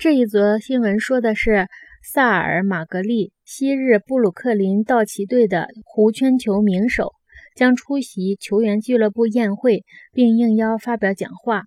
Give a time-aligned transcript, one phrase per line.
[0.00, 1.68] 这一则新闻说的是
[2.02, 7.12] 萨尔马格利，昔日布鲁克林道奇队的弧圈球名手，
[7.54, 9.84] 将出席球员俱乐部宴会，
[10.14, 11.64] 并应邀发表讲话。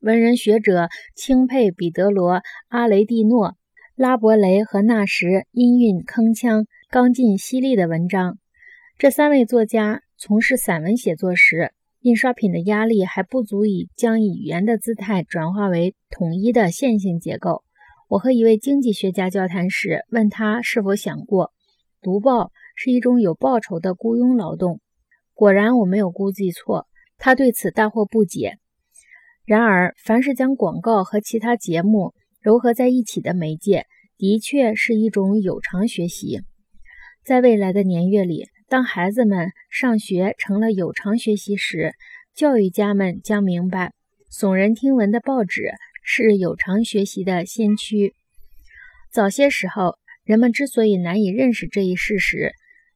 [0.00, 2.36] 文人学者钦佩彼得罗·
[2.68, 3.54] 阿雷蒂诺、
[3.94, 8.38] 拉伯雷和纳什音韵铿锵、刚劲犀利的文章。
[8.96, 17.62] 这三位作家从事散文写作时，印刷品的压力还不足以将语言的姿态转化为统一的线性结构。
[18.14, 21.52] 我和一位经济学家交谈时，问他是否想过，
[22.00, 24.80] 读报是一种有报酬的雇佣劳动。
[25.32, 26.86] 果然，我没有估计错，
[27.18, 28.58] 他对此大惑不解。
[29.44, 33.84] 然而，凡是将广告和其他节目糅合在一起的媒介，
[34.16, 36.42] 的确是一种有偿学习。
[37.24, 41.94] 在未来的年月里，当孩子们上学成了有偿学习时，
[42.32, 43.92] 教育家们将明白，
[44.30, 45.72] 耸人听闻的报纸。
[46.04, 48.14] 是有偿学习的先驱。
[49.10, 52.52] 早些时候，人们之所以难以认识这一事实，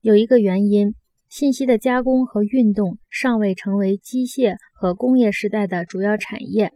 [0.00, 0.94] 有一个原因：
[1.28, 6.72] 信息的加工和运动尚未成为机械和工业时代的主要产业。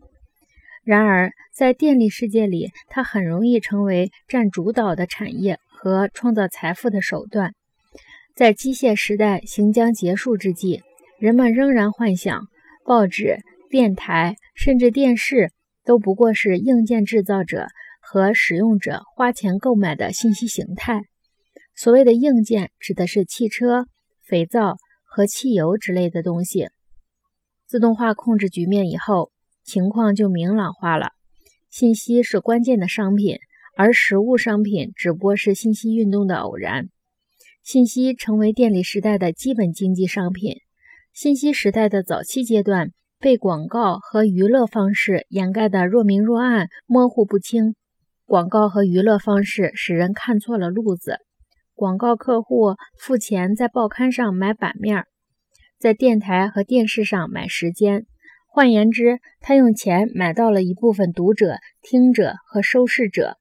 [0.82, 7.54] 然而，在电力世界里，它很容易成为占主导的产业和创造财富的手段。
[8.34, 10.82] 在机械时代行将结束之际，
[11.18, 12.48] 人们仍然幻想
[12.84, 13.38] 报纸、
[13.70, 15.50] 电台甚至电视。
[15.84, 17.66] 都不过是硬件制造者
[18.00, 21.02] 和使用者花钱购买的信息形态。
[21.76, 23.86] 所谓的硬件指的是汽车、
[24.22, 26.68] 肥皂和汽油之类的东西。
[27.66, 29.30] 自动化控制局面以后，
[29.64, 31.10] 情况就明朗化了。
[31.70, 33.38] 信息是关键的商品，
[33.76, 36.88] 而实物商品只不过是信息运动的偶然。
[37.62, 40.58] 信息成为电力时代的基本经济商品。
[41.12, 42.92] 信息时代的早期阶段。
[43.24, 47.74] 被广告和娱乐方式掩盖的若明若暗、模糊不清。
[48.26, 51.20] 广告和娱乐方式使人看错了路子。
[51.74, 55.04] 广告客户付钱在报刊上买版面，
[55.78, 58.04] 在电台和电视上买时间。
[58.46, 63.38] 换言之，他用钱买到了一部分读者、听者和收视者，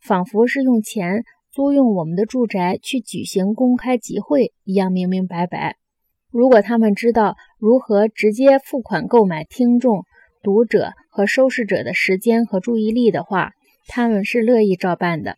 [0.00, 5.76] 仿佛是用钱租用我们的住宅去举行公开集会一样，明明白白。
[6.30, 10.04] 如果他们知道如何直接付款购买听众、
[10.42, 13.52] 读者和收视者的时间和注意力的话，
[13.86, 15.36] 他们是乐意照办的。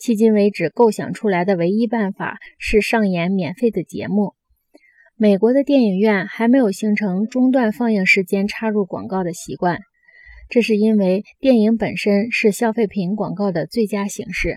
[0.00, 4.32] 迄今为止，构想出来的唯一办法是上演免费的节目。
[5.14, 9.78] 美国的电影院还没有形成中断放映时间插入广告的习惯，
[10.48, 14.56] 这是因为电影本身是消费品广告的最佳形式。